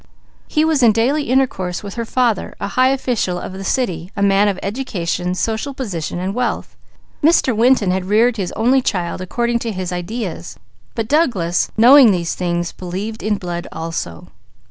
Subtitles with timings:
[0.47, 4.23] He was in daily intercourse with her father, a high official of the city, a
[4.23, 6.75] man of education, social position, and wealth.
[7.23, 7.55] Mr.
[7.55, 10.57] Winton had reared his only child according to his ideas;
[10.95, 14.29] but Douglas, knowing these things, believed in blood also.